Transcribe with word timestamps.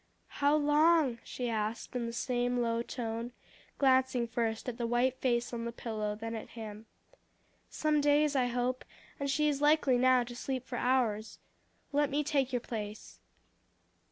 "How 0.41 0.55
long?" 0.55 1.19
she 1.23 1.47
asked 1.47 1.95
in 1.95 2.07
the 2.07 2.11
same 2.11 2.57
low 2.59 2.81
tone, 2.81 3.33
glancing 3.77 4.27
first 4.27 4.67
at 4.67 4.77
the 4.79 4.87
white 4.87 5.21
face 5.21 5.53
on 5.53 5.63
the 5.63 5.71
pillow, 5.71 6.15
then 6.15 6.33
at 6.33 6.49
him. 6.57 6.87
"Some 7.69 8.01
days, 8.01 8.35
I 8.35 8.47
hope; 8.47 8.83
and 9.19 9.29
she 9.29 9.47
is 9.47 9.61
likely 9.61 9.99
now 9.99 10.23
to 10.23 10.35
sleep 10.35 10.65
for 10.65 10.77
hours. 10.79 11.37
Let 11.91 12.09
me 12.09 12.23
take 12.23 12.51
your 12.51 12.61
place." 12.61 13.19